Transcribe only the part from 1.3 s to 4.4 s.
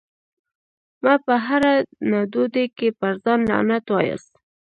هره نادودي کي پر ځان لعنت واياست